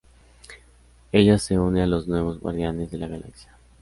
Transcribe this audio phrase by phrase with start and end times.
[1.11, 3.55] Ella se une a los nuevos Guardianes de la Galaxia.